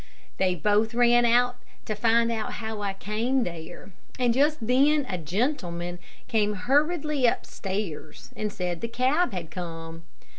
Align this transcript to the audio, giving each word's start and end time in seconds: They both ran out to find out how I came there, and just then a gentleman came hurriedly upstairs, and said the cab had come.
They 0.37 0.55
both 0.55 0.95
ran 0.95 1.25
out 1.27 1.57
to 1.85 1.93
find 1.93 2.31
out 2.31 2.53
how 2.53 2.81
I 2.81 2.93
came 2.93 3.43
there, 3.43 3.91
and 4.17 4.33
just 4.33 4.57
then 4.65 5.05
a 5.07 5.19
gentleman 5.19 5.99
came 6.27 6.53
hurriedly 6.55 7.27
upstairs, 7.27 8.31
and 8.35 8.51
said 8.51 8.81
the 8.81 8.87
cab 8.87 9.31
had 9.31 9.51
come. 9.51 10.05